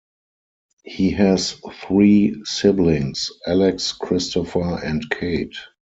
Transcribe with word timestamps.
He 0.83 1.11
has 1.11 1.59
three 1.79 2.41
siblings, 2.43 3.29
Alex, 3.45 3.91
Christopher, 3.91 4.83
and 4.83 5.07
Kate. 5.07 5.55